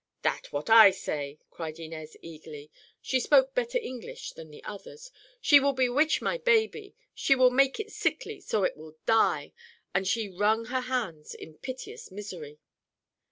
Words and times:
"That 0.23 0.47
is 0.47 0.51
what 0.51 0.67
I 0.67 0.89
say!" 0.89 1.37
cried 1.51 1.77
Inez 1.79 2.17
eagerly. 2.23 2.71
She 3.03 3.19
spoke 3.19 3.53
better 3.53 3.77
English 3.77 4.31
than 4.31 4.49
the 4.49 4.63
others. 4.63 5.11
"She 5.39 5.59
will 5.59 5.73
bewitch 5.73 6.23
my 6.23 6.39
baby; 6.39 6.95
she 7.13 7.35
will 7.35 7.51
make 7.51 7.79
it 7.79 7.91
sickly, 7.91 8.39
so 8.39 8.63
it 8.63 8.75
will 8.75 8.95
die!" 9.05 9.53
And 9.93 10.07
she 10.07 10.27
wrung 10.27 10.65
her 10.65 10.81
hands 10.81 11.35
in 11.35 11.53
piteous 11.53 12.09
misery. 12.09 12.57